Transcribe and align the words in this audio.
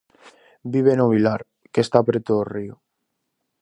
Vive 0.75 0.93
no 0.97 1.05
vilar 1.13 1.41
que 1.71 1.81
está 1.85 1.99
preto 2.07 2.31
do 2.37 2.43
río. 2.53 2.75